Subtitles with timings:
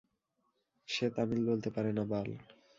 [0.89, 2.29] সে তামিল বলতে পারে না, বাল।